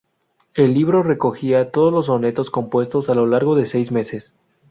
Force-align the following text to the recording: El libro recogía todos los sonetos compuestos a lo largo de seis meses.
El 0.55 0.73
libro 0.73 1.03
recogía 1.03 1.69
todos 1.69 1.93
los 1.93 2.07
sonetos 2.07 2.49
compuestos 2.49 3.11
a 3.11 3.13
lo 3.13 3.27
largo 3.27 3.53
de 3.53 3.67
seis 3.67 3.91
meses. 3.91 4.33